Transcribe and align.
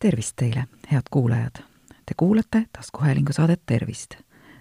tervist 0.00 0.32
teile, 0.36 0.64
head 0.92 1.02
kuulajad! 1.10 1.52
Te 2.06 2.14
kuulate 2.16 2.66
taskuhäälingu 2.72 3.32
saadet 3.32 3.62
Tervist. 3.66 4.14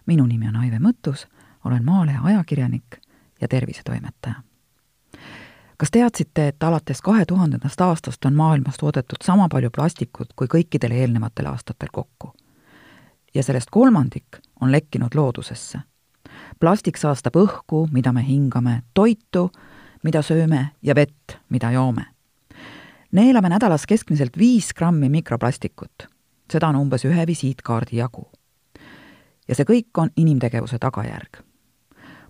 minu 0.06 0.26
nimi 0.26 0.48
on 0.48 0.56
Aive 0.56 0.80
Mõttus, 0.80 1.28
olen 1.66 1.86
Maalehe 1.86 2.18
ajakirjanik 2.24 2.98
ja 3.42 3.48
tervisetoimetaja. 3.48 4.36
kas 5.78 5.92
teadsite, 5.92 6.48
et 6.48 6.64
alates 6.64 7.02
kahe 7.02 7.26
tuhandendast 7.26 7.82
aastast 7.82 8.26
on 8.26 8.34
maailmas 8.34 8.78
toodetud 8.78 9.18
sama 9.24 9.48
palju 9.50 9.70
plastikut 9.70 10.34
kui 10.36 10.48
kõikidel 10.48 10.92
eelnevatel 10.92 11.46
aastatel 11.46 11.90
kokku? 11.92 12.34
ja 13.34 13.44
sellest 13.44 13.70
kolmandik 13.72 14.38
on 14.62 14.72
lekkinud 14.72 15.16
loodusesse. 15.16 15.80
plastik 16.60 16.98
saastab 16.98 17.36
õhku, 17.36 17.88
mida 17.92 18.14
me 18.14 18.28
hingame, 18.28 18.82
toitu, 18.94 19.52
mida 20.04 20.22
sööme 20.22 20.70
ja 20.82 20.96
vett, 20.96 21.40
mida 21.50 21.72
joome 21.72 22.19
neelame 23.12 23.50
nädalas 23.50 23.86
keskmiselt 23.86 24.38
viis 24.38 24.74
grammi 24.74 25.10
mikroplastikut. 25.10 26.08
seda 26.52 26.68
on 26.68 26.76
umbes 26.76 27.06
ühe 27.06 27.28
visiitkaardi 27.28 27.98
jagu. 27.98 28.28
ja 29.48 29.56
see 29.56 29.66
kõik 29.66 29.98
on 29.98 30.10
inimtegevuse 30.16 30.80
tagajärg. 30.80 31.44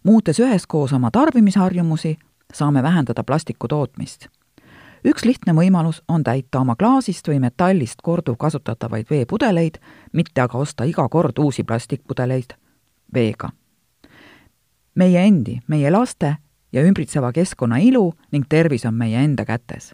muutes 0.04 0.40
üheskoos 0.40 0.94
oma 0.94 1.12
tarbimisharjumusi, 1.12 2.18
saame 2.54 2.84
vähendada 2.84 3.24
plastiku 3.24 3.68
tootmist. 3.68 4.28
üks 5.06 5.26
lihtne 5.26 5.54
võimalus 5.54 6.02
on 6.08 6.24
täita 6.24 6.60
oma 6.60 6.76
klaasist 6.76 7.28
või 7.28 7.40
metallist 7.40 8.02
korduvkasutatavaid 8.04 9.06
veepudeleid, 9.10 9.80
mitte 10.14 10.42
aga 10.42 10.58
osta 10.58 10.84
iga 10.84 11.10
kord 11.10 11.38
uusi 11.40 11.64
plastikpudeleid 11.64 12.54
veega. 13.14 13.50
meie 14.96 15.28
endi, 15.28 15.60
meie 15.68 15.92
laste 15.92 16.38
ja 16.72 16.82
ümbritseva 16.84 17.32
keskkonna 17.32 17.78
ilu 17.78 18.14
ning 18.32 18.46
tervis 18.50 18.86
on 18.86 18.94
meie 18.94 19.24
enda 19.24 19.46
kätes 19.46 19.94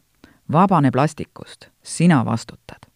vabane 0.52 0.92
plastikust, 0.92 1.68
sina 1.84 2.26
vastutad. 2.26 2.90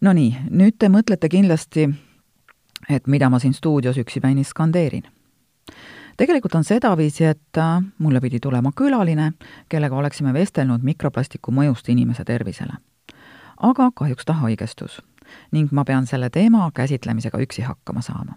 Nonii, 0.00 0.36
nüüd 0.50 0.76
te 0.78 0.88
mõtlete 0.88 1.28
kindlasti, 1.28 1.88
et 2.88 3.06
mida 3.06 3.30
ma 3.30 3.38
siin 3.38 3.54
stuudios 3.54 3.98
üksipäini 3.98 4.44
skandeerin. 4.44 5.02
tegelikult 6.16 6.54
on 6.54 6.64
sedaviisi, 6.64 7.24
et 7.24 7.58
äh, 7.58 7.82
mulle 7.98 8.20
pidi 8.20 8.40
tulema 8.40 8.72
külaline, 8.76 9.32
kellega 9.68 9.96
oleksime 9.96 10.32
vestelnud 10.32 10.82
mikroplastiku 10.82 11.52
mõjust 11.52 11.88
inimese 11.88 12.24
tervisele. 12.24 12.72
aga 13.62 13.90
kahjuks 13.94 14.24
ta 14.24 14.32
haigestus 14.32 15.02
ning 15.52 15.72
ma 15.72 15.84
pean 15.84 16.06
selle 16.06 16.30
teema 16.30 16.70
käsitlemisega 16.74 17.38
üksi 17.38 17.62
hakkama 17.62 18.02
saama 18.02 18.34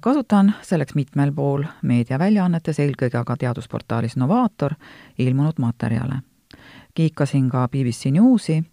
kasutan 0.00 0.54
selleks 0.62 0.94
mitmel 0.94 1.32
pool 1.32 1.62
meediaväljaannetes, 1.82 2.78
eelkõige 2.78 3.18
aga 3.18 3.36
teadusportaalis 3.36 4.16
Novaator 4.16 4.74
ilmunud 5.18 5.58
materjale. 5.58 6.22
kiikasin 6.94 7.48
ka 7.48 7.68
BBC 7.68 8.10
Newsi 8.10 8.64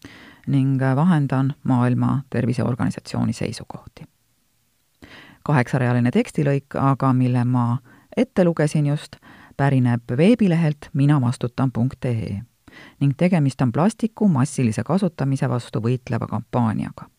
ning 0.48 0.82
vahendan 0.96 1.54
Maailma 1.64 2.22
Terviseorganisatsiooni 2.30 3.34
seisukohti. 3.34 4.04
kaheksarealine 5.44 6.12
tekstilõik 6.12 6.76
aga, 6.76 7.14
mille 7.14 7.44
ma 7.44 7.78
ette 8.18 8.44
lugesin 8.44 8.86
just, 8.86 9.16
pärineb 9.58 10.02
veebilehelt 10.18 10.90
minavastutan.ee 10.94 12.42
ning 13.00 13.14
tegemist 13.18 13.62
on 13.62 13.72
plastiku 13.72 14.28
massilise 14.28 14.84
kasutamise 14.84 15.50
vastu 15.50 15.80
võitleva 15.80 16.28
kampaaniaga 16.28 17.15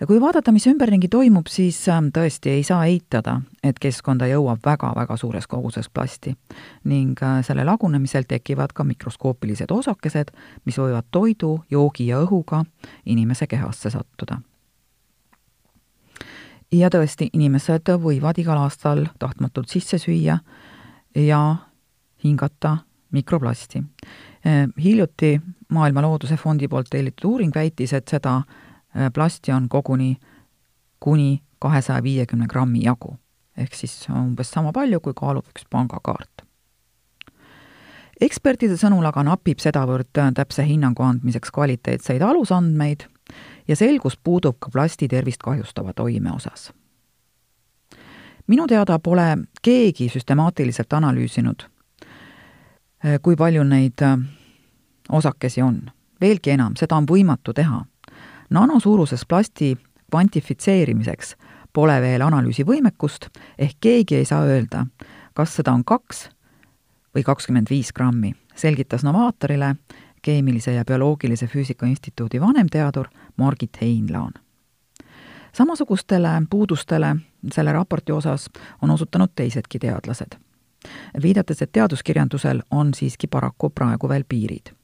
ja 0.00 0.06
kui 0.06 0.20
vaadata, 0.20 0.52
mis 0.52 0.66
ümberringi 0.66 1.08
toimub, 1.12 1.48
siis 1.52 1.78
ähm, 1.92 2.08
tõesti 2.14 2.54
ei 2.54 2.62
saa 2.64 2.84
eitada, 2.88 3.40
et 3.64 3.78
keskkonda 3.80 4.28
jõuab 4.30 4.62
väga-väga 4.64 5.16
suures 5.20 5.48
koguses 5.50 5.90
plasti 5.92 6.32
ning 6.88 7.20
äh, 7.22 7.40
selle 7.46 7.64
lagunemisel 7.68 8.24
tekivad 8.28 8.72
ka 8.74 8.84
mikroskoopilised 8.88 9.72
osakesed, 9.74 10.32
mis 10.64 10.78
võivad 10.80 11.08
toidu, 11.10 11.58
joogi 11.70 12.08
ja 12.10 12.22
õhuga 12.24 12.64
inimese 13.04 13.46
kehasse 13.46 13.90
sattuda. 13.90 14.40
ja 16.72 16.88
tõesti, 16.90 17.28
inimesed 17.32 17.92
võivad 18.00 18.38
igal 18.38 18.58
aastal 18.58 19.06
tahtmatult 19.18 19.68
sisse 19.68 19.98
süüa 19.98 20.38
ja 21.14 21.56
hingata 22.24 22.78
mikroplasti. 23.12 23.82
Äh, 24.46 24.68
hiljuti 24.82 25.40
Maailma 25.68 26.02
Looduse 26.02 26.36
Fondi 26.36 26.68
poolt 26.68 26.88
tellitud 26.90 27.30
uuring 27.30 27.54
väitis, 27.54 27.92
et 27.92 28.08
seda 28.08 28.40
plasti 29.14 29.52
on 29.52 29.68
koguni 29.68 30.16
kuni 31.00 31.42
kahesaja 31.58 32.02
viiekümne 32.02 32.46
grammi 32.46 32.84
jagu, 32.84 33.16
ehk 33.56 33.74
siis 33.74 34.06
umbes 34.08 34.50
sama 34.50 34.72
palju, 34.72 35.00
kui 35.00 35.16
kaalub 35.16 35.48
üks 35.52 35.66
pangakaart. 35.70 36.44
ekspertide 38.20 38.76
sõnul 38.76 39.06
aga 39.08 39.22
napib 39.24 39.62
sedavõrd 39.64 40.12
täpse 40.36 40.64
hinnangu 40.64 41.02
andmiseks 41.02 41.50
kvaliteetseid 41.56 42.22
alusandmeid 42.22 43.06
ja 43.68 43.76
selgus 43.76 44.18
puudub 44.24 44.58
ka 44.60 44.70
plasti 44.70 45.08
tervist 45.08 45.42
kahjustava 45.42 45.92
toime 45.92 46.32
osas. 46.32 46.72
minu 48.46 48.66
teada 48.66 48.98
pole 48.98 49.36
keegi 49.62 50.08
süstemaatiliselt 50.08 50.92
analüüsinud, 50.92 51.62
äh, 53.04 53.20
kui 53.22 53.36
palju 53.36 53.64
neid 53.64 54.02
äh, 54.02 54.18
osakesi 55.08 55.62
on. 55.62 55.90
veelgi 56.20 56.50
enam, 56.50 56.76
seda 56.76 56.96
on 56.96 57.06
võimatu 57.06 57.52
teha 57.54 57.84
nanosuuruses 58.50 59.26
plasti 59.28 59.76
kvantifitseerimiseks 60.10 61.36
pole 61.72 62.00
veel 62.00 62.22
analüüsivõimekust, 62.26 63.28
ehk 63.58 63.76
keegi 63.80 64.16
ei 64.16 64.24
saa 64.24 64.42
öelda, 64.44 64.86
kas 65.34 65.54
seda 65.56 65.72
on 65.72 65.84
kaks 65.84 66.28
või 67.14 67.22
kakskümmend 67.26 67.70
viis 67.70 67.92
grammi, 67.92 68.34
selgitas 68.54 69.04
Novaatorile 69.06 69.74
keemilise 70.22 70.72
ja 70.72 70.84
bioloogilise 70.84 71.46
füüsika 71.46 71.86
instituudi 71.86 72.40
vanemteadur 72.40 73.08
Margit 73.36 73.80
Heinlaan. 73.80 74.32
samasugustele 75.52 76.42
puudustele 76.50 77.16
selle 77.52 77.72
raporti 77.72 78.12
osas 78.12 78.50
on 78.82 78.90
osutanud 78.90 79.30
teisedki 79.34 79.78
teadlased, 79.78 80.38
viidates, 81.22 81.62
et 81.62 81.72
teaduskirjandusel 81.72 82.62
on 82.70 82.94
siiski 82.94 83.26
paraku 83.26 83.70
praegu 83.70 84.08
veel 84.08 84.24
piirid. 84.28 84.74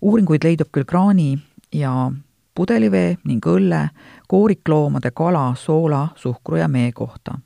uuringuid 0.00 0.44
leidub 0.44 0.68
küll 0.72 0.84
kraani 0.84 1.38
ja 1.72 2.12
pudelivee 2.54 3.16
ning 3.24 3.46
õlle, 3.46 3.88
koorikloomade, 4.28 5.10
kala, 5.10 5.54
soola, 5.58 6.08
suhkru 6.16 6.56
ja 6.56 6.68
mee 6.68 6.92
kohta. 6.92 7.38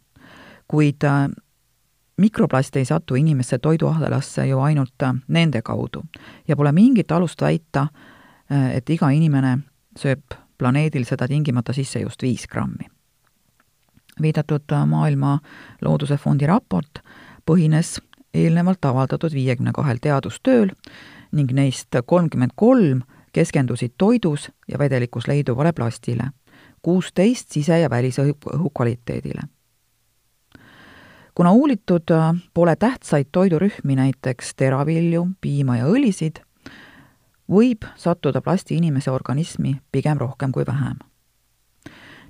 kuid 0.68 1.04
äh, 1.04 1.28
mikroplast 2.16 2.76
ei 2.76 2.84
satu 2.84 3.14
inimeste 3.14 3.58
toiduahelasse 3.58 4.46
ju 4.46 4.58
ainult 4.60 5.02
äh, 5.02 5.14
nende 5.28 5.62
kaudu 5.62 6.04
ja 6.48 6.56
pole 6.56 6.72
mingit 6.72 7.12
alust 7.12 7.40
väita, 7.40 7.86
äh, 8.52 8.76
et 8.76 8.90
iga 8.90 9.08
inimene 9.10 9.58
sööb 9.96 10.34
planeedil 10.58 11.04
seda 11.04 11.28
tingimata 11.28 11.72
sisse 11.72 12.00
just 12.00 12.22
viis 12.22 12.46
grammi. 12.46 12.86
viidatud 14.22 14.72
Maailma 14.86 15.38
Looduse 15.82 16.16
Fondi 16.16 16.46
raport 16.46 16.98
põhines 17.46 18.00
eelnevalt 18.34 18.84
avaldatud 18.84 19.32
viiekümne 19.32 19.72
kahel 19.72 19.98
teadustööl 20.02 20.72
ning 21.32 21.52
neist 21.52 21.96
kolmkümmend 22.06 22.52
kolm 22.56 23.02
keskendusid 23.38 23.92
toidus 23.98 24.50
ja 24.68 24.78
vedelikus 24.78 25.28
leiduvale 25.28 25.72
plastile, 25.72 26.24
kuusteist 26.82 27.50
sise- 27.54 27.80
ja 27.80 27.90
välisõhu 27.90 28.70
kvaliteedile. 28.76 29.40
kuna 31.34 31.52
uuritud 31.52 32.10
äh, 32.10 32.34
pole 32.54 32.76
tähtsaid 32.76 33.26
toidurühmi, 33.32 33.96
näiteks 33.96 34.54
teravilju, 34.54 35.28
piima 35.40 35.76
ja 35.76 35.84
õlisid, 35.86 36.40
võib 37.50 37.86
sattuda 37.96 38.40
plasti 38.40 38.74
inimese 38.74 39.10
organismi 39.10 39.76
pigem 39.92 40.18
rohkem 40.18 40.52
kui 40.52 40.66
vähem. 40.66 40.96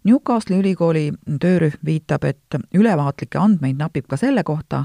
Newcastli 0.05 0.57
ülikooli 0.57 1.13
töörühm 1.41 1.81
viitab, 1.85 2.25
et 2.25 2.59
ülevaatlikke 2.75 3.39
andmeid 3.39 3.81
napib 3.81 4.05
ka 4.09 4.17
selle 4.17 4.45
kohta, 4.45 4.85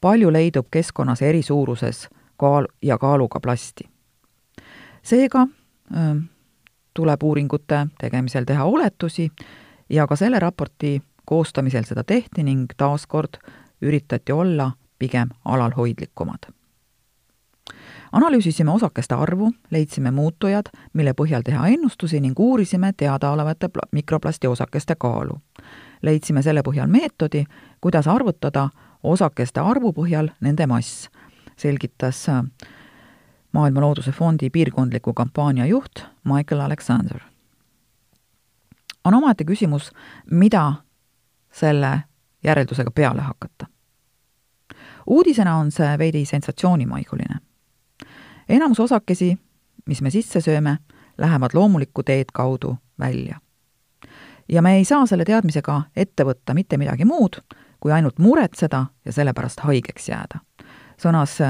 palju 0.00 0.32
leidub 0.32 0.66
keskkonnas 0.70 1.22
eri 1.22 1.42
suuruses 1.42 2.08
kaal- 2.36 2.72
ja 2.82 2.98
kaaluga 2.98 3.40
plasti 3.40 3.95
seega 5.06 5.46
tuleb 6.94 7.22
uuringute 7.22 7.86
tegemisel 8.00 8.44
teha 8.44 8.64
oletusi 8.64 9.30
ja 9.90 10.06
ka 10.06 10.16
selle 10.16 10.38
raporti 10.42 11.02
koostamisel 11.24 11.86
seda 11.86 12.04
tehti 12.04 12.42
ning 12.42 12.66
taaskord 12.76 13.38
üritati 13.82 14.32
olla 14.32 14.72
pigem 14.98 15.28
alalhoidlikumad. 15.44 16.50
analüüsisime 18.12 18.70
osakeste 18.70 19.14
arvu, 19.14 19.52
leidsime 19.70 20.10
muutujad, 20.10 20.66
mille 20.92 21.12
põhjal 21.12 21.42
teha 21.44 21.66
ennustusi 21.66 22.20
ning 22.20 22.38
uurisime 22.40 22.92
teadaolevate 22.96 23.68
mikroplasti 23.92 24.46
osakeste 24.46 24.94
kaalu. 24.98 25.40
leidsime 26.02 26.42
selle 26.42 26.62
põhjal 26.62 26.86
meetodi, 26.86 27.44
kuidas 27.80 28.06
arvutada 28.06 28.68
osakeste 29.02 29.60
arvu 29.60 29.92
põhjal 29.92 30.30
nende 30.40 30.66
mass, 30.66 31.08
selgitas 31.56 32.26
Maailma 33.56 33.80
Looduse 33.80 34.12
Fondi 34.12 34.50
piirkondliku 34.50 35.12
kampaania 35.12 35.66
juht 35.66 36.04
Michael 36.24 36.60
Alexander. 36.60 37.20
on 39.04 39.14
omaette 39.14 39.44
küsimus, 39.44 39.92
mida 40.30 40.72
selle 41.52 42.00
järeldusega 42.44 42.90
peale 42.90 43.20
hakata. 43.20 43.66
uudisena 45.06 45.56
on 45.56 45.70
see 45.70 45.98
veidi 45.98 46.24
sensatsioonimaiguline. 46.24 47.34
enamus 48.48 48.80
osakesi, 48.80 49.38
mis 49.86 50.02
me 50.02 50.10
sisse 50.10 50.40
sööme, 50.40 50.76
lähevad 51.18 51.50
loomulikku 51.54 52.02
teed 52.02 52.24
kaudu 52.32 52.76
välja. 52.98 53.40
ja 54.48 54.62
me 54.62 54.76
ei 54.76 54.84
saa 54.84 55.06
selle 55.06 55.24
teadmisega 55.24 55.82
ette 55.96 56.24
võtta 56.24 56.54
mitte 56.54 56.76
midagi 56.76 57.04
muud, 57.04 57.40
kui 57.80 57.92
ainult 57.92 58.18
muretseda 58.18 58.86
ja 59.04 59.12
sellepärast 59.12 59.60
haigeks 59.60 60.08
jääda. 60.08 60.38
sõnas 61.02 61.40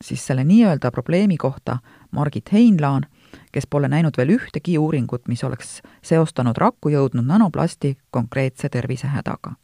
siis 0.00 0.26
selle 0.26 0.44
nii-öelda 0.44 0.90
probleemi 0.90 1.36
kohta 1.36 1.78
Margit 2.10 2.52
Heinlaan, 2.52 3.06
kes 3.52 3.66
pole 3.66 3.88
näinud 3.88 4.16
veel 4.16 4.36
ühtegi 4.38 4.78
uuringut, 4.78 5.28
mis 5.28 5.44
oleks 5.44 5.82
seostanud 6.02 6.56
rakku 6.56 6.88
jõudnud 6.88 7.26
nanoplasti 7.26 7.98
konkreetse 8.10 8.68
tervisehädaga 8.68 9.54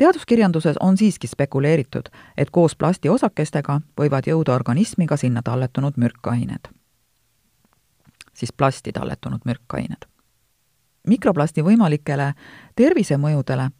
teaduskirjanduses 0.00 0.76
on 0.80 0.96
siiski 0.96 1.26
spekuleeritud, 1.26 2.08
et 2.36 2.50
koos 2.50 2.76
plastiosakestega 2.76 3.80
võivad 4.00 4.28
jõuda 4.30 4.54
organismi 4.56 5.06
ka 5.06 5.16
sinna 5.16 5.42
talletunud 5.42 5.96
mürkained. 5.96 6.72
siis 8.34 8.52
plasti 8.52 8.92
talletunud 8.92 9.40
mürkained. 9.44 10.08
mikroplasti 11.06 11.62
võimalikele 11.62 12.32
tervisemõjudele 12.76 13.70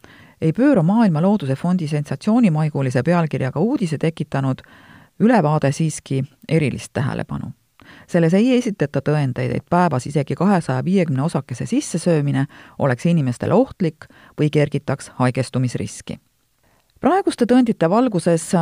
ei 0.40 0.52
pööra 0.52 0.82
Maailma 0.82 1.22
Looduse 1.22 1.56
Fondi 1.56 1.88
sensatsioonimaigulise 1.88 3.02
pealkirjaga 3.02 3.60
uudise 3.60 3.98
tekitanud 3.98 4.62
ülevaade 5.20 5.72
siiski 5.72 6.24
erilist 6.48 6.92
tähelepanu 6.92 7.52
selles 8.06 8.34
ei 8.34 8.56
esitata 8.56 9.00
tõendeid, 9.04 9.54
et 9.56 9.66
päevas 9.70 10.06
isegi 10.06 10.34
kahesaja 10.34 10.84
viiekümne 10.84 11.22
osakese 11.22 11.66
sissesöömine 11.66 12.46
oleks 12.78 13.06
inimestele 13.06 13.54
ohtlik 13.54 14.06
või 14.40 14.50
kergitaks 14.50 15.10
haigestumisriski. 15.18 16.20
praeguste 17.00 17.44
tõendite 17.44 17.90
valguses 17.90 18.52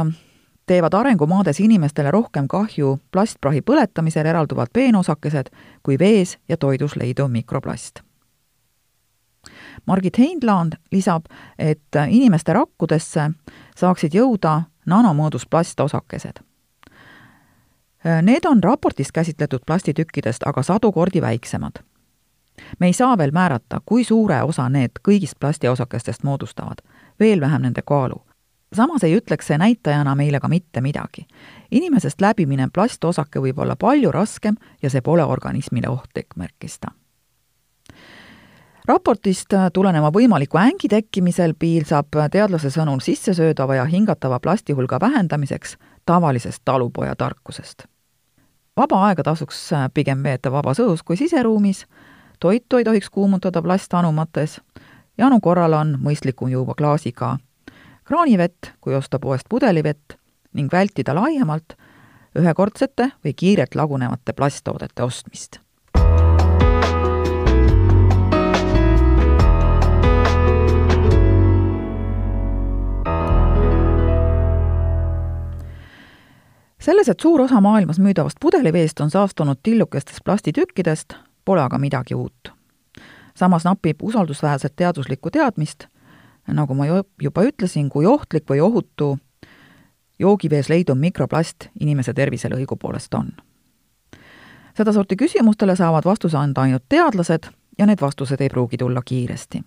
teevad 0.66 0.94
arengumaades 0.94 1.60
inimestele 1.60 2.10
rohkem 2.10 2.48
kahju 2.48 2.98
plastprahi 3.12 3.60
põletamisel 3.60 4.26
eralduvad 4.26 4.68
peenosakesed 4.72 5.50
kui 5.82 5.98
vees 5.98 6.38
ja 6.48 6.56
toidus 6.56 6.96
leiduv 6.96 7.28
mikroplast. 7.28 8.07
Margit 9.88 10.18
Heinland 10.20 10.76
lisab, 10.92 11.24
et 11.58 11.96
inimeste 12.08 12.52
rakkudesse 12.52 13.30
saaksid 13.76 14.12
jõuda 14.14 14.60
nanomõõdus 14.86 15.48
plastosakesed 15.48 16.44
need 18.22 18.44
on 18.46 18.62
raportis 18.62 19.12
käsitletud 19.12 19.60
plastitükkidest 19.66 20.42
aga 20.46 20.62
sadu 20.62 20.92
kordi 20.92 21.20
väiksemad. 21.20 21.72
me 22.78 22.86
ei 22.86 22.92
saa 22.92 23.18
veel 23.18 23.30
määrata, 23.30 23.80
kui 23.86 24.04
suure 24.04 24.42
osa 24.42 24.68
need 24.68 24.90
kõigist 25.08 25.38
plastiosakestest 25.40 26.22
moodustavad, 26.22 26.78
veel 27.20 27.40
vähem 27.40 27.62
nende 27.62 27.82
kaalu. 27.82 28.22
samas 28.72 29.04
ei 29.04 29.16
ütleks 29.18 29.46
see 29.46 29.58
näitajana 29.58 30.14
meile 30.14 30.40
ka 30.40 30.48
mitte 30.48 30.80
midagi. 30.80 31.26
inimesest 31.70 32.20
läbi 32.20 32.46
minev 32.46 32.70
plastosake 32.72 33.40
võib 33.40 33.58
olla 33.58 33.76
palju 33.76 34.12
raskem 34.12 34.54
ja 34.82 34.90
see 34.90 35.00
pole 35.00 35.24
organismile 35.24 35.88
ohtlik, 35.88 36.36
märkis 36.36 36.78
ta 36.78 36.88
raportist 38.88 39.52
tuleneva 39.72 40.08
võimaliku 40.12 40.58
ängi 40.60 40.88
tekkimisel 40.88 41.52
piisab 41.58 42.16
teadlase 42.32 42.70
sõnul 42.72 43.02
sissesöödava 43.04 43.76
ja 43.76 43.84
hingatava 43.84 44.40
plasti 44.40 44.72
hulga 44.72 45.00
vähendamiseks 45.00 45.76
tavalisest 46.06 46.62
talupoja 46.64 47.16
tarkusest. 47.16 47.84
vaba 48.76 49.06
aega 49.08 49.22
tasuks 49.22 49.72
äh, 49.72 49.90
pigem 49.94 50.22
veeta 50.22 50.52
vabas 50.52 50.80
õhus 50.80 51.02
kui 51.04 51.16
siseruumis, 51.16 51.86
toitu 52.40 52.76
ei 52.76 52.84
tohiks 52.84 53.10
kuumutada 53.10 53.62
plastanumates, 53.62 54.60
janu 55.18 55.40
korral 55.40 55.72
on 55.72 55.98
mõistlikum 56.00 56.48
juua 56.48 56.74
klaasiga 56.74 57.36
kraanivett, 58.04 58.72
kui 58.80 58.94
osta 58.94 59.18
poest 59.18 59.44
pudelivett 59.48 60.16
ning 60.54 60.72
vältida 60.72 61.14
laiemalt 61.14 61.76
ühekordsete 62.38 63.10
või 63.24 63.34
kiirelt 63.36 63.74
lagunevate 63.74 64.32
plasttoodete 64.32 65.02
ostmist 65.02 65.60
selles, 76.80 77.08
et 77.08 77.20
suur 77.20 77.40
osa 77.40 77.60
maailmas 77.60 77.98
müüdavast 77.98 78.36
pudeliveest 78.40 79.00
on 79.00 79.10
saastunud 79.10 79.58
tillukestest 79.62 80.24
plastitükkidest, 80.24 81.14
pole 81.44 81.62
aga 81.62 81.78
midagi 81.78 82.14
uut. 82.14 82.52
samas 83.34 83.64
napib 83.64 84.02
usaldusväärset 84.02 84.72
teaduslikku 84.76 85.30
teadmist, 85.30 85.86
nagu 86.46 86.74
ma 86.74 86.86
juba 87.22 87.42
ütlesin, 87.42 87.88
kui 87.88 88.06
ohtlik 88.06 88.50
või 88.50 88.60
ohutu 88.60 89.18
joogivees 90.18 90.68
leiduv 90.68 90.96
mikroplast 90.96 91.68
inimese 91.80 92.12
tervisele 92.14 92.54
õigupoolest 92.54 93.14
on. 93.14 93.30
sedasorti 94.76 95.16
küsimustele 95.16 95.76
saavad 95.76 96.04
vastuse 96.04 96.36
anda 96.36 96.60
ainult 96.60 96.84
teadlased 96.88 97.50
ja 97.78 97.86
need 97.86 98.00
vastused 98.00 98.40
ei 98.40 98.48
pruugi 98.48 98.76
tulla 98.76 99.02
kiiresti. 99.04 99.62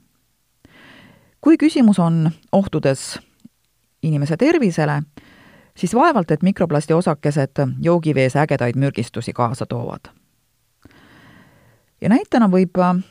kui 1.42 1.58
küsimus 1.58 2.00
on 2.00 2.32
ohtudes 2.52 3.20
inimese 4.04 4.38
tervisele, 4.38 5.02
siis 5.78 5.94
vaevalt, 5.96 6.32
et 6.32 6.44
mikroplasti 6.44 6.94
osakesed 6.94 7.64
joogivees 7.82 8.36
ägedaid 8.36 8.76
mürgistusi 8.76 9.34
kaasa 9.34 9.66
toovad. 9.66 10.12
ja 12.02 12.10
näitena 12.10 12.48
võib 12.48 12.78
äh, 12.80 13.04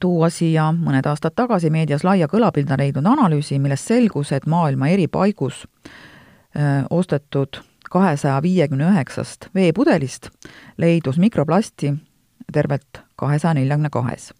tuua 0.00 0.30
siia 0.30 0.72
mõned 0.72 1.06
aastad 1.06 1.34
tagasi 1.36 1.70
meedias 1.70 2.04
laia 2.04 2.28
kõlapinda 2.28 2.78
leidnud 2.78 3.06
analüüsi, 3.06 3.58
millest 3.58 3.88
selgus, 3.88 4.32
et 4.32 4.46
maailma 4.46 4.88
eri 4.88 5.08
paigus 5.08 5.64
äh, 5.64 6.84
ostetud 6.90 7.60
kahesaja 7.90 8.42
viiekümne 8.42 8.90
üheksast 8.92 9.48
veepudelist 9.54 10.30
leidus 10.76 11.18
mikroplasti 11.18 11.94
tervelt 12.52 13.02
kahesaja 13.16 13.54
neljakümne 13.54 13.90
kahes. 13.90 14.32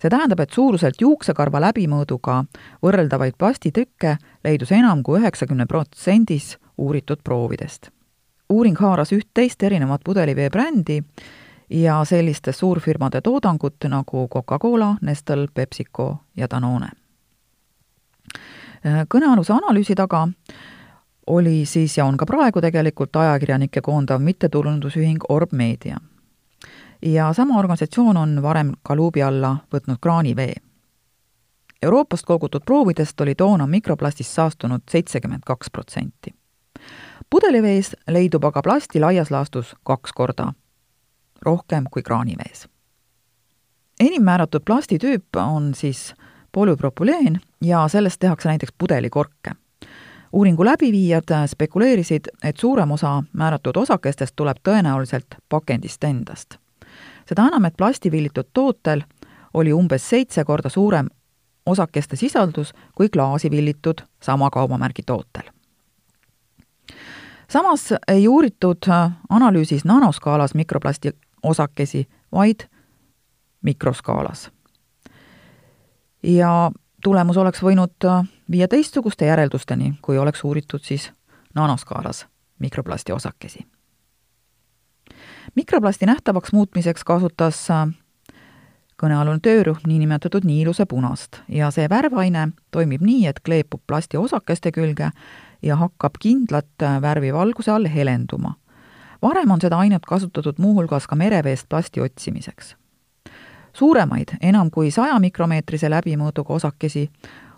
see 0.00 0.10
tähendab, 0.10 0.40
et 0.40 0.50
suuruselt 0.50 1.00
juuksekarva 1.00 1.60
läbimõõduga 1.62 2.42
võrreldavaid 2.82 3.36
plastitükke 3.38 4.16
leidus 4.44 4.72
enam 4.72 5.02
kui 5.02 5.20
üheksakümne 5.20 5.66
protsendis 5.66 6.56
uuritud 6.78 7.16
proovidest. 7.24 7.90
uuring 8.48 8.76
haaras 8.80 9.12
üht-teist 9.12 9.62
erinevat 9.62 10.00
pudelivee 10.04 10.50
brändi 10.50 11.02
ja 11.70 12.04
selliste 12.04 12.52
suurfirmade 12.52 13.20
toodangut 13.20 13.76
nagu 13.88 14.28
Coca-Cola, 14.28 14.96
Nestle, 15.00 15.46
PepsiCo 15.54 16.16
ja 16.36 16.46
Danone. 16.50 16.88
kõnealuse 18.84 19.52
analüüsi 19.52 19.94
taga 19.94 20.28
oli 21.26 21.66
siis 21.66 21.98
ja 21.98 22.04
on 22.04 22.16
ka 22.16 22.26
praegu 22.26 22.60
tegelikult 22.60 23.16
ajakirjanikke 23.16 23.80
koondav 23.80 24.20
mittetulundusühing 24.20 25.24
Orb 25.28 25.52
Media. 25.52 25.96
ja 27.02 27.32
sama 27.32 27.58
organisatsioon 27.58 28.16
on 28.16 28.42
varem 28.42 28.72
ka 28.82 28.96
luubi 28.96 29.22
alla 29.22 29.56
võtnud 29.74 29.96
kraanivee. 30.00 30.54
Euroopast 31.82 32.26
kogutud 32.26 32.62
proovidest 32.66 33.20
oli 33.20 33.34
toona 33.34 33.66
mikroplastist 33.66 34.30
saastunud 34.30 34.82
seitsekümmend 34.90 35.42
kaks 35.46 35.70
protsenti 35.70 36.41
pudelivees 37.30 37.96
leidub 38.08 38.44
aga 38.44 38.62
plasti 38.62 39.00
laias 39.00 39.30
laastus 39.30 39.76
kaks 39.82 40.12
korda 40.12 40.52
rohkem 41.42 41.84
kui 41.90 42.02
kraanivees. 42.02 42.68
enim 44.00 44.22
määratud 44.22 44.60
plastitüüp 44.64 45.36
on 45.36 45.74
siis 45.74 46.14
polüpropüleen 46.52 47.40
ja 47.64 47.88
sellest 47.88 48.20
tehakse 48.20 48.48
näiteks 48.48 48.72
pudelikorke. 48.78 49.50
uuringu 50.32 50.64
läbiviijad 50.64 51.46
spekuleerisid, 51.46 52.24
et 52.44 52.56
suurem 52.56 52.90
osa 52.90 53.22
määratud 53.32 53.76
osakestest 53.76 54.32
tuleb 54.36 54.56
tõenäoliselt 54.68 55.36
pakendist 55.48 56.04
endast. 56.04 56.54
seda 57.28 57.46
enam, 57.46 57.64
et 57.64 57.76
plastivillitud 57.76 58.46
tootel 58.52 59.02
oli 59.54 59.72
umbes 59.72 60.10
seitse 60.10 60.44
korda 60.44 60.68
suurem 60.68 61.08
osakeste 61.66 62.16
sisaldus 62.16 62.74
kui 62.94 63.08
klaasi 63.08 63.50
villitud 63.50 64.00
sama 64.22 64.50
kaubamärgi 64.50 65.02
tootel 65.06 65.61
samas 67.52 67.94
ei 68.08 68.28
uuritud 68.28 68.88
äh, 68.88 69.12
analüüsis 69.28 69.84
nanoskaalas 69.84 70.54
mikroplasti 70.54 71.10
osakesi, 71.42 72.08
vaid 72.32 72.60
mikroskaalas. 73.62 74.50
ja 76.22 76.70
tulemus 77.04 77.36
oleks 77.36 77.62
võinud 77.62 78.04
äh, 78.04 78.24
viia 78.50 78.68
teistsuguste 78.68 79.26
järeldusteni, 79.26 79.94
kui 80.02 80.18
oleks 80.18 80.44
uuritud 80.44 80.80
siis 80.82 81.12
nanoskaalas 81.54 82.26
mikroplasti 82.58 83.12
osakesi. 83.12 83.66
mikroplasti 85.54 86.06
nähtavaks 86.06 86.52
muutmiseks 86.52 87.04
kasutas 87.04 87.70
äh, 87.70 87.88
kõnealune 89.02 89.40
töörühm 89.42 89.86
niinimetatud 89.86 90.44
niiluse 90.44 90.86
punast 90.86 91.42
ja 91.48 91.70
see 91.70 91.88
värvaine 91.90 92.48
toimib 92.70 93.02
nii, 93.02 93.26
et 93.26 93.40
kleepub 93.40 93.82
plasti 93.86 94.16
osakeste 94.16 94.72
külge 94.72 95.10
ja 95.62 95.76
hakkab 95.76 96.12
kindlat 96.20 96.82
äh, 96.82 97.02
värvi 97.02 97.32
valguse 97.32 97.70
all 97.70 97.88
helenduma. 97.88 98.54
varem 99.22 99.50
on 99.50 99.60
seda 99.60 99.78
ainet 99.78 100.02
kasutatud 100.08 100.54
muuhulgas 100.58 101.06
ka 101.06 101.16
mereveest 101.16 101.68
plasti 101.68 102.00
otsimiseks. 102.00 102.76
suuremaid, 103.72 104.28
enam 104.42 104.70
kui 104.70 104.90
saja 104.90 105.18
mikromeetrise 105.18 105.90
läbimõõduga 105.90 106.54
osakesi 106.54 107.10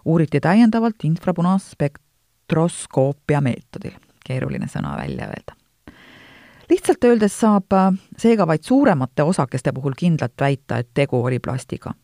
uuriti 0.04 0.40
täiendavalt 0.40 1.04
infrapunaspektroskoopia 1.04 3.40
meetodil, 3.40 3.92
keeruline 4.24 4.66
sõna 4.66 4.96
välja 4.96 5.26
öelda 5.26 5.54
lihtsalt 6.70 7.04
öeldes 7.04 7.40
saab 7.40 7.64
seega 8.18 8.46
vaid 8.46 8.62
suuremate 8.62 9.22
osakeste 9.22 9.72
puhul 9.72 9.92
kindlalt 9.96 10.32
väita, 10.40 10.78
et 10.78 10.88
tegu 10.94 11.24
oli 11.24 11.38
plastiga. 11.38 11.94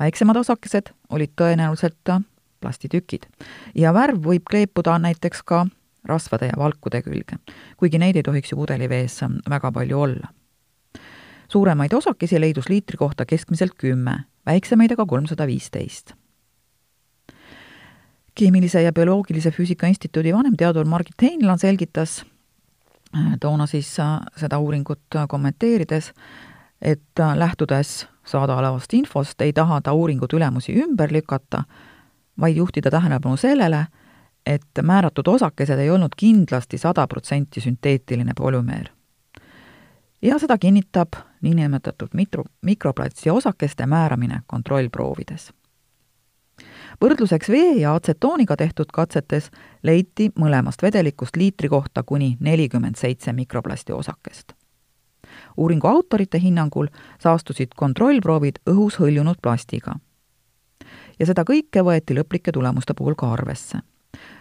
väiksemad 0.00 0.36
osakesed 0.36 0.90
olid 1.10 1.30
tõenäoliselt 1.40 2.24
plastitükid 2.64 3.28
ja 3.76 3.92
värv 3.94 4.24
võib 4.24 4.48
kleepuda 4.50 4.96
näiteks 5.04 5.44
ka 5.44 5.66
rasvade 6.08 6.50
ja 6.52 6.56
valkude 6.58 7.02
külge, 7.04 7.38
kuigi 7.76 8.00
neid 8.00 8.16
ei 8.16 8.24
tohiks 8.26 8.52
ju 8.52 8.58
pudelivees 8.60 9.20
väga 9.50 9.72
palju 9.72 10.00
olla. 10.00 10.28
suuremaid 11.48 11.92
osakesi 11.92 12.40
leidus 12.40 12.68
liitri 12.68 12.96
kohta 12.96 13.26
keskmiselt 13.26 13.74
kümme, 13.78 14.24
väiksemaid 14.46 14.92
aga 14.92 15.06
kolmsada 15.06 15.46
viisteist. 15.46 16.14
keemilise 18.34 18.82
ja 18.82 18.92
bioloogilise 18.92 19.50
füüsika 19.50 19.86
instituudi 19.86 20.32
vanemteadur 20.32 20.84
Margit 20.84 21.22
Heinla 21.22 21.56
selgitas 21.56 22.24
äh, 23.16 23.38
toona 23.40 23.66
siis 23.66 23.98
äh, 24.00 24.20
seda 24.36 24.58
uuringut 24.58 25.20
kommenteerides, 25.28 26.12
et 26.82 27.20
äh, 27.20 27.36
lähtudes 27.36 28.06
saadaolevast 28.24 28.94
infost 28.94 29.40
ei 29.40 29.52
taha 29.52 29.80
ta 29.80 29.92
uuringu 29.92 30.28
tulemusi 30.28 30.74
ümber 30.82 31.12
lükata, 31.12 31.64
vaid 32.40 32.56
juhtida 32.56 32.90
tähelepanu 32.90 33.36
sellele, 33.36 33.86
et 34.46 34.82
määratud 34.82 35.26
osakesed 35.26 35.78
ei 35.78 35.90
olnud 35.90 36.12
kindlasti 36.16 36.78
sada 36.78 37.06
protsenti 37.06 37.60
sünteetiline 37.60 38.32
polümeer. 38.36 38.88
ja 40.22 40.38
seda 40.38 40.58
kinnitab 40.58 41.08
niinimetatud 41.40 42.08
mitro, 42.14 42.44
mikroplatsi 42.62 43.30
osakeste 43.30 43.86
määramine 43.86 44.40
kontrollproovides. 44.46 45.52
võrdluseks 47.04 47.48
vee 47.48 47.72
ja 47.80 47.94
atsetooniga 47.94 48.56
tehtud 48.56 48.86
katsetes 48.92 49.50
leiti 49.82 50.30
mõlemast 50.40 50.82
vedelikust 50.82 51.36
liitri 51.36 51.68
kohta 51.68 52.02
kuni 52.02 52.36
nelikümmend 52.40 52.96
seitse 52.96 53.32
mikroplasti 53.32 53.92
osakest. 53.92 54.52
uuringu 55.56 55.86
autorite 55.86 56.38
hinnangul 56.38 56.86
saastusid 57.18 57.68
kontrollproovid 57.76 58.58
õhus 58.70 59.00
hõljunud 59.00 59.36
plastiga. 59.42 59.94
Ja 61.18 61.26
seda 61.26 61.44
kõike 61.44 61.84
võeti 61.84 62.14
lõplike 62.14 62.52
tulemuste 62.52 62.94
puhul 62.94 63.14
ka 63.18 63.32
arvesse 63.32 63.80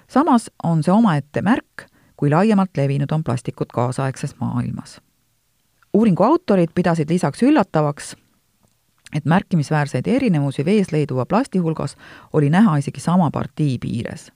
samas 0.08 0.52
on 0.64 0.84
see 0.84 0.94
omaette 0.94 1.42
märk, 1.42 1.88
kui 2.18 2.32
laiemalt 2.32 2.78
levinud 2.78 3.12
on 3.12 3.24
plastikud 3.24 3.72
kaasaegses 3.74 4.36
maailmas. 4.40 5.02
uuringu 5.94 6.24
autorid 6.24 6.70
pidasid 6.76 7.10
lisaks 7.10 7.44
üllatavaks, 7.44 8.16
et 9.16 9.26
märkimisväärseid 9.26 10.08
erinevusi 10.08 10.66
vees 10.66 10.92
leiduva 10.92 11.26
plasti 11.26 11.60
hulgas 11.60 11.96
oli 12.34 12.50
näha 12.50 12.78
isegi 12.78 13.00
sama 13.00 13.32
partii 13.32 13.80
piires. 13.80 14.32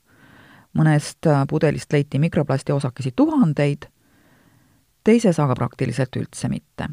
mõnest 0.78 1.28
äh, 1.28 1.46
pudelist 1.50 1.94
leiti 1.94 2.20
mikroplasti 2.20 2.72
osakesi 2.72 3.12
tuhandeid, 3.16 3.88
teises 5.04 5.40
aga 5.40 5.56
praktiliselt 5.56 6.16
üldse 6.16 6.50
mitte. 6.50 6.90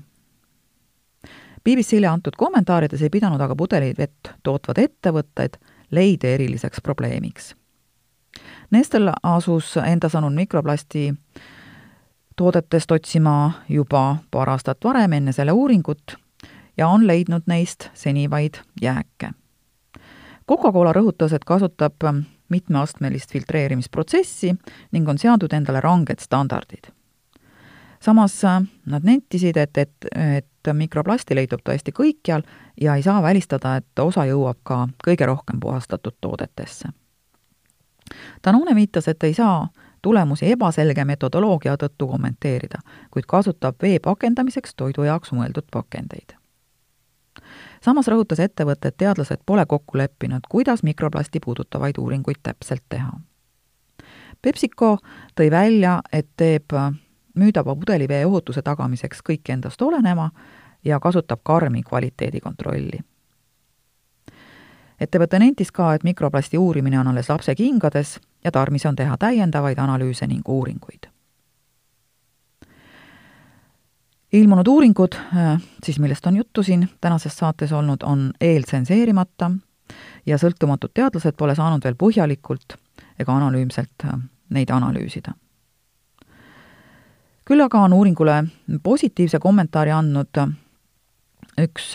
BBC-le 1.64 2.06
antud 2.06 2.36
kommentaarides 2.36 3.02
ei 3.02 3.10
pidanud 3.10 3.40
aga 3.40 3.56
pudelivett 3.56 4.34
tootvad 4.42 4.78
ettevõtted 4.78 5.60
leide 5.90 6.34
eriliseks 6.34 6.82
probleemiks 6.84 7.54
Nestel 8.70 9.10
asus 9.22 9.76
enda 9.78 10.08
sõnul 10.10 10.34
mikroplasti 10.34 11.12
toodetest 12.36 12.92
otsima 12.92 13.36
juba 13.68 14.16
paar 14.30 14.50
aastat 14.54 14.82
varem 14.84 15.12
enne 15.18 15.32
selle 15.32 15.52
uuringut 15.54 16.16
ja 16.76 16.88
on 16.88 17.06
leidnud 17.06 17.46
neist 17.46 17.90
seni 17.94 18.26
vaid 18.30 18.58
jääke. 18.82 19.30
Coca-Cola 20.48 20.92
rõhutas, 20.92 21.32
et 21.32 21.44
kasutab 21.44 22.02
mitmeastmelist 22.52 23.32
filtreerimisprotsessi 23.32 24.52
ning 24.92 25.08
on 25.08 25.18
seadnud 25.18 25.52
endale 25.52 25.80
ranged 25.80 26.20
standardid. 26.20 26.90
Samas 28.04 28.36
nad 28.44 29.04
nentisid, 29.04 29.56
et, 29.56 29.78
et, 29.78 30.10
et 30.14 30.72
mikroplasti 30.72 31.34
leidub 31.34 31.62
tõesti 31.64 31.92
kõikjal 31.92 32.44
ja 32.80 32.98
ei 32.98 33.02
saa 33.02 33.22
välistada, 33.22 33.78
et 33.80 34.04
osa 34.04 34.26
jõuab 34.28 34.60
ka 34.62 34.84
kõige 35.06 35.26
rohkem 35.26 35.60
puhastatud 35.60 36.20
toodetesse 36.20 36.92
Danone 38.44 38.74
viitas, 38.74 39.08
et 39.08 39.22
ei 39.22 39.34
saa 39.34 39.68
tulemusi 40.02 40.50
ebaselge 40.52 41.04
metodoloogia 41.04 41.76
tõttu 41.80 42.08
kommenteerida, 42.08 42.78
kuid 43.10 43.24
kasutab 43.28 43.76
vee 43.82 43.98
pakendamiseks 43.98 44.74
toidu 44.76 45.02
jaoks 45.08 45.32
mõeldud 45.32 45.68
pakendeid. 45.70 46.36
samas 47.80 48.08
rõhutas 48.08 48.40
ettevõte, 48.40 48.88
et 48.88 48.96
teadlased 48.96 49.40
pole 49.46 49.66
kokku 49.66 49.98
leppinud, 49.98 50.40
kuidas 50.48 50.82
mikroplasti 50.82 51.40
puudutavaid 51.40 51.98
uuringuid 51.98 52.40
täpselt 52.42 52.82
teha. 52.88 53.12
PepsiCo 54.42 54.98
tõi 55.36 55.50
välja, 55.50 56.00
et 56.12 56.28
teeb 56.36 56.72
müüdava 57.34 57.76
pudelivee 57.76 58.26
ohutuse 58.26 58.62
tagamiseks 58.62 59.22
kõik 59.30 59.48
endast 59.48 59.82
oleneva 59.82 60.30
ja 60.84 61.00
kasutab 61.00 61.40
karmi 61.42 61.82
kvaliteedikontrolli 61.82 63.00
ettevõte 65.00 65.38
nentis 65.38 65.72
ka, 65.72 65.94
et 65.94 66.04
mikroplasti 66.04 66.58
uurimine 66.58 66.98
on 67.00 67.10
alles 67.12 67.28
lapse 67.28 67.54
kingades 67.54 68.18
ja 68.44 68.52
tarvis 68.52 68.86
on 68.86 68.96
teha 68.96 69.16
täiendavaid 69.18 69.78
analüüse 69.78 70.26
ning 70.26 70.48
uuringuid. 70.48 71.10
ilmunud 74.34 74.66
uuringud, 74.66 75.14
siis 75.84 75.98
millest 76.02 76.26
on 76.26 76.36
juttu 76.36 76.62
siin 76.62 76.88
tänases 77.00 77.36
saates 77.38 77.72
olnud, 77.72 78.02
on 78.02 78.32
eeltsenseerimata 78.40 79.50
ja 80.26 80.38
sõltumatud 80.38 80.90
teadlased 80.94 81.36
pole 81.38 81.54
saanud 81.54 81.84
veel 81.84 81.94
põhjalikult 81.94 82.74
ega 83.18 83.36
analüümselt 83.36 84.04
äh, 84.04 84.18
neid 84.50 84.70
analüüsida. 84.74 85.36
Küll 87.44 87.60
aga 87.60 87.80
on 87.84 87.92
uuringule 87.92 88.44
positiivse 88.82 89.38
kommentaari 89.38 89.90
andnud 89.92 90.40
üks 91.60 91.92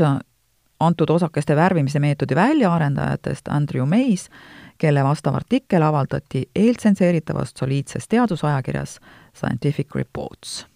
antud 0.79 1.09
osakeste 1.09 1.55
värvimise 1.55 1.99
meetodi 1.99 2.35
väljaarendajatest 2.35 3.47
Andrew 3.47 3.85
Mays, 3.85 4.29
kelle 4.77 5.03
vastav 5.03 5.35
artikkel 5.35 5.83
avaldati 5.83 6.45
eeltsenseeritavas 6.55 7.53
soliidses 7.57 8.07
teadusajakirjas 8.07 8.99
Scientific 9.33 9.95
Reports. 9.95 10.67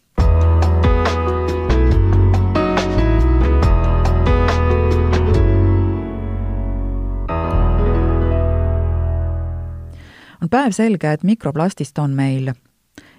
on 10.44 10.50
päevselge, 10.50 11.12
et 11.12 11.24
mikroplastist 11.24 12.00
on 12.00 12.12
meil 12.12 12.52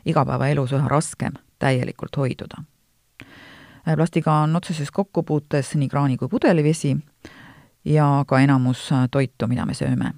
igapäevaelus 0.05 0.75
üha 0.77 0.89
raskem 0.89 1.33
täielikult 1.65 2.17
hoiduda 2.21 2.63
Äh, 3.89 3.97
plastiga 3.97 4.33
on 4.33 4.57
otseses 4.57 4.91
kokkupuutes 4.91 5.75
nii 5.75 5.89
kraani 5.89 6.17
kui 6.17 6.29
pudelivesi 6.29 6.97
ja 7.85 8.25
ka 8.27 8.39
enamus 8.41 8.93
äh, 8.93 9.09
toitu, 9.11 9.47
mida 9.47 9.67
me 9.67 9.75
sööme. 9.75 10.13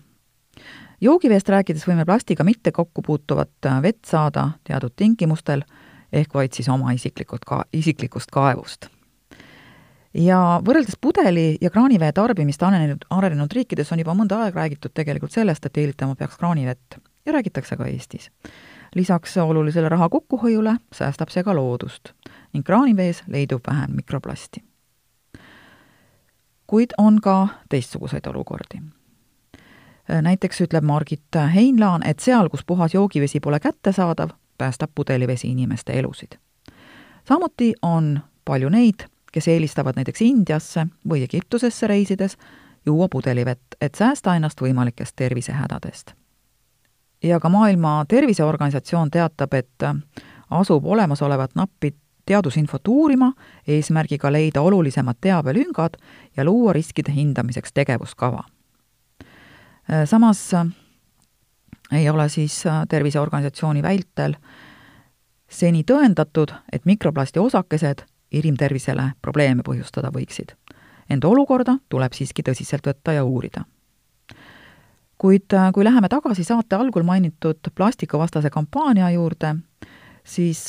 joogiveest 1.00 1.48
rääkides 1.48 1.86
võime 1.88 2.04
plastiga 2.06 2.44
mitte 2.44 2.72
kokku 2.72 3.02
puutuvat 3.02 3.66
äh, 3.66 3.80
vett 3.82 4.04
saada 4.06 4.50
teatud 4.64 4.94
tingimustel, 4.96 5.64
ehk 6.12 6.34
vaid 6.34 6.54
siis 6.54 6.68
oma 6.68 6.92
isiklikult 6.94 7.44
ka, 7.44 7.64
isiklikust 7.72 8.30
kaevust. 8.30 8.86
ja 10.14 10.60
võrreldes 10.62 11.00
pudeli- 11.00 11.58
ja 11.60 11.70
kraanivee 11.70 12.12
tarbimist 12.12 12.62
arenenud, 12.62 13.04
arenenud 13.10 13.52
riikides 13.52 13.92
on 13.92 13.98
juba 13.98 14.14
mõnda 14.14 14.44
aega 14.44 14.60
räägitud 14.60 14.94
tegelikult 14.94 15.32
sellest, 15.32 15.66
et 15.66 15.76
eelistama 15.76 16.14
peaks 16.14 16.36
kraanivett 16.36 17.02
ja 17.26 17.32
räägitakse 17.32 17.76
ka 17.76 17.86
Eestis. 17.86 18.30
Lisaks 18.96 19.36
olulisele 19.36 19.88
raha 19.88 20.08
kokkuhoiule 20.08 20.76
säästab 20.92 21.28
see 21.28 21.44
ka 21.44 21.54
loodust 21.54 22.12
ning 22.52 22.64
kraanivees 22.64 23.22
leidub 23.26 23.60
vähem 23.68 23.90
mikroplasti. 23.96 24.64
kuid 26.66 26.96
on 26.98 27.20
ka 27.20 27.48
teistsuguseid 27.68 28.26
olukordi. 28.26 28.80
näiteks 30.22 30.60
ütleb 30.60 30.84
Margit 30.84 31.36
Heinlaan, 31.54 32.06
et 32.06 32.18
seal, 32.18 32.48
kus 32.48 32.64
puhas 32.64 32.94
joogivesi 32.94 33.40
pole 33.40 33.60
kättesaadav, 33.60 34.30
päästab 34.58 34.90
pudelivesi 34.94 35.48
inimeste 35.48 35.92
elusid. 35.92 36.32
samuti 37.28 37.74
on 37.82 38.20
palju 38.44 38.68
neid, 38.68 39.04
kes 39.32 39.48
eelistavad 39.48 39.92
näiteks 39.96 40.22
Indiasse 40.22 40.86
või 41.08 41.22
Egiptusesse 41.22 41.86
reisides 41.86 42.38
juua 42.86 43.08
pudelivett, 43.12 43.66
et 43.80 43.94
säästa 43.94 44.36
ennast 44.36 44.60
võimalikest 44.60 45.12
tervisehädadest. 45.16 46.12
Ja 47.22 47.40
ka 47.40 47.48
Maailma 47.48 48.04
Terviseorganisatsioon 48.08 49.10
teatab, 49.10 49.54
et 49.54 49.84
asub 50.50 50.84
olemasolevat 50.84 51.54
nappi 51.54 51.94
teadusinfot 52.26 52.88
uurima, 52.88 53.32
eesmärgiga 53.68 54.32
leida 54.32 54.60
olulisemad 54.60 55.16
teabelüngad 55.20 55.98
ja 56.36 56.44
luua 56.44 56.72
riskide 56.72 57.12
hindamiseks 57.12 57.72
tegevuskava. 57.72 58.42
samas 60.04 60.54
ei 61.92 62.10
ole 62.10 62.28
siis 62.28 62.64
Terviseorganisatsiooni 62.88 63.82
vältel 63.82 64.34
seni 65.48 65.84
tõendatud, 65.84 66.52
et 66.72 66.84
mikroplasti 66.84 67.38
osakesed 67.38 68.02
inimtervisele 68.32 69.12
probleeme 69.22 69.62
põhjustada 69.62 70.10
võiksid. 70.10 70.56
ent 71.10 71.24
olukorda 71.24 71.78
tuleb 71.88 72.12
siiski 72.12 72.42
tõsiselt 72.42 72.86
võtta 72.86 73.12
ja 73.12 73.24
uurida. 73.24 73.64
Kuid 75.18 75.52
kui 75.74 75.84
läheme 75.84 76.08
tagasi 76.08 76.44
saate 76.44 76.76
algul 76.76 77.02
mainitud 77.02 77.70
plastikuvastase 77.74 78.50
kampaania 78.50 79.10
juurde, 79.10 79.54
siis 80.24 80.68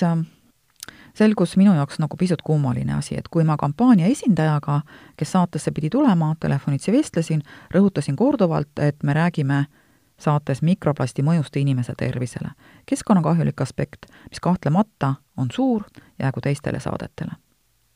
selgus 1.18 1.58
minu 1.58 1.74
jaoks 1.74 2.00
nagu 2.00 2.18
pisut 2.18 2.42
kummaline 2.46 2.94
asi, 2.94 3.18
et 3.18 3.28
kui 3.32 3.44
ma 3.44 3.58
kampaania 3.58 4.08
esindajaga, 4.12 4.82
kes 5.18 5.32
saatesse 5.32 5.72
pidi 5.72 5.90
tulema, 5.90 6.36
telefonitsi 6.40 6.92
vestlesin, 6.92 7.42
rõhutasin 7.74 8.16
korduvalt, 8.16 8.80
et 8.80 9.04
me 9.04 9.16
räägime 9.18 9.66
saates 10.22 10.62
mikroplasti 10.62 11.26
mõjust 11.26 11.58
inimese 11.58 11.94
tervisele. 11.98 12.50
keskkonnakahjulik 12.86 13.62
aspekt, 13.62 14.06
mis 14.30 14.40
kahtlemata 14.40 15.16
on 15.38 15.48
suur, 15.54 15.84
jäägu 16.20 16.42
teistele 16.42 16.80
saadetele. 16.80 17.32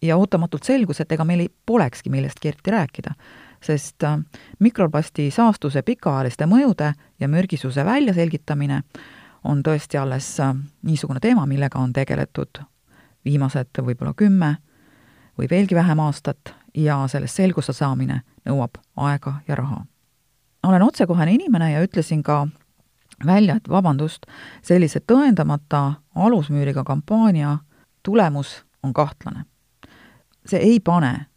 ja 0.02 0.18
ootamatult 0.18 0.64
selgus, 0.64 1.00
et 1.00 1.12
ega 1.12 1.26
meil 1.26 1.40
ei 1.40 1.50
polekski 1.66 2.10
millestki 2.10 2.48
eriti 2.48 2.72
rääkida, 2.72 3.14
sest 3.64 4.04
äh, 4.04 4.20
mikroplasti 4.60 5.32
saastuse 5.32 5.82
pikaajaliste 5.82 6.46
mõjude 6.46 6.94
ja 7.20 7.28
mürgisuse 7.28 7.86
väljaselgitamine 7.86 8.82
on 9.44 9.64
tõesti 9.64 10.00
alles 10.02 10.40
äh, 10.40 10.56
niisugune 10.82 11.20
teema, 11.20 11.46
millega 11.46 11.80
on 11.80 11.94
tegeletud 11.94 12.64
viimased 13.26 13.82
võib-olla 13.82 14.14
kümme 14.18 14.56
või 15.38 15.50
veelgi 15.50 15.76
vähem 15.76 16.00
aastat 16.00 16.56
ja 16.78 17.04
sellest 17.08 17.36
selguse 17.36 17.74
saamine 17.74 18.22
nõuab 18.46 18.82
aega 18.98 19.40
ja 19.48 19.56
raha. 19.56 19.86
olen 20.64 20.82
otsekohene 20.82 21.34
inimene 21.34 21.72
ja 21.72 21.84
ütlesin 21.84 22.24
ka 22.24 22.48
välja, 23.26 23.56
et 23.56 23.70
vabandust, 23.70 24.26
sellise 24.62 25.00
tõendamata 25.00 25.94
alusmüüriga 26.16 26.84
kampaania 26.84 27.58
tulemus 28.04 28.66
on 28.84 28.94
kahtlane. 28.94 29.46
see 30.46 30.60
ei 30.60 30.80
pane 30.80 31.31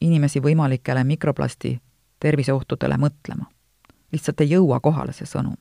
inimesi 0.00 0.40
võimalikele 0.42 1.04
mikroplasti 1.04 1.80
terviseohtudele 2.20 2.96
mõtlema. 2.96 3.44
lihtsalt 4.12 4.40
ei 4.40 4.50
jõua 4.50 4.80
kohale 4.80 5.12
see 5.12 5.26
sõnum 5.26 5.56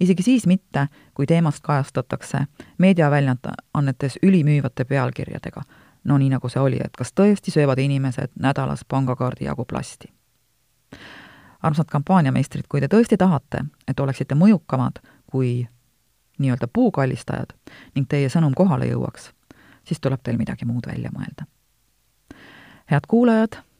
isegi 0.00 0.22
siis 0.22 0.46
mitte, 0.46 0.86
kui 1.14 1.26
teemast 1.26 1.60
kajastatakse 1.62 2.38
meediaväljaannetes 2.78 4.18
ülimüüvate 4.22 4.84
pealkirjadega. 4.84 5.62
no 6.04 6.18
nii, 6.18 6.30
nagu 6.30 6.48
see 6.48 6.62
oli, 6.62 6.78
et 6.84 6.96
kas 6.96 7.12
tõesti 7.12 7.52
söövad 7.52 7.78
inimesed 7.78 8.32
nädalas 8.40 8.84
pangakaardi 8.88 9.44
jagu 9.44 9.64
plasti. 9.64 10.12
armsad 11.62 11.86
kampaaniameistrid, 11.90 12.64
kui 12.68 12.80
te 12.80 12.88
tõesti 12.88 13.16
tahate, 13.16 13.64
et 13.88 14.00
oleksite 14.00 14.34
mõjukamad 14.34 15.02
kui 15.26 15.68
nii-öelda 16.38 16.68
puukallistajad 16.72 17.52
ning 17.94 18.08
teie 18.08 18.28
sõnum 18.28 18.54
kohale 18.56 18.86
jõuaks, 18.86 19.30
siis 19.84 20.00
tuleb 20.00 20.20
teil 20.22 20.38
midagi 20.38 20.64
muud 20.64 20.86
välja 20.86 21.10
mõelda. 21.10 21.44
head 22.90 23.06
kuulajad, 23.08 23.62